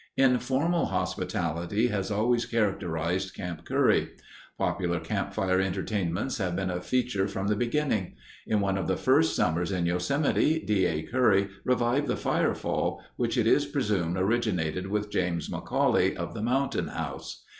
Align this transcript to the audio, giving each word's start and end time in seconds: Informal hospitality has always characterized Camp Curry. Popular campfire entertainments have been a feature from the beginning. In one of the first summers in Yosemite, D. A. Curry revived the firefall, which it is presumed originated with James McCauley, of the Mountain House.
Informal 0.17 0.87
hospitality 0.87 1.89
has 1.89 2.09
always 2.09 2.47
characterized 2.47 3.35
Camp 3.35 3.63
Curry. 3.63 4.09
Popular 4.57 4.99
campfire 4.99 5.59
entertainments 5.61 6.39
have 6.39 6.55
been 6.55 6.71
a 6.71 6.81
feature 6.81 7.27
from 7.27 7.45
the 7.45 7.55
beginning. 7.55 8.15
In 8.47 8.61
one 8.61 8.79
of 8.79 8.87
the 8.87 8.97
first 8.97 9.35
summers 9.35 9.71
in 9.71 9.85
Yosemite, 9.85 10.57
D. 10.65 10.87
A. 10.87 11.03
Curry 11.03 11.49
revived 11.63 12.07
the 12.07 12.15
firefall, 12.15 12.97
which 13.15 13.37
it 13.37 13.45
is 13.45 13.67
presumed 13.67 14.17
originated 14.17 14.87
with 14.87 15.11
James 15.11 15.49
McCauley, 15.51 16.15
of 16.15 16.33
the 16.33 16.41
Mountain 16.41 16.87
House. 16.87 17.45